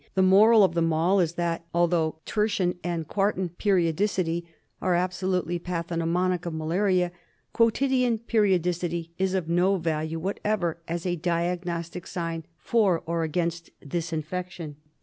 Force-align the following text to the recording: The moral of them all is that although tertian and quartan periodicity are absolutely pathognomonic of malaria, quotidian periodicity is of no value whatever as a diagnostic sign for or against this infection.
The 0.15 0.23
moral 0.23 0.63
of 0.63 0.73
them 0.73 0.91
all 0.91 1.19
is 1.19 1.33
that 1.33 1.63
although 1.75 2.15
tertian 2.25 2.75
and 2.83 3.07
quartan 3.07 3.49
periodicity 3.49 4.47
are 4.81 4.95
absolutely 4.95 5.59
pathognomonic 5.59 6.47
of 6.47 6.55
malaria, 6.55 7.11
quotidian 7.53 8.17
periodicity 8.17 9.11
is 9.19 9.35
of 9.35 9.47
no 9.47 9.77
value 9.77 10.17
whatever 10.17 10.79
as 10.87 11.05
a 11.05 11.17
diagnostic 11.17 12.07
sign 12.07 12.45
for 12.57 13.03
or 13.05 13.21
against 13.21 13.69
this 13.79 14.11
infection. 14.11 14.77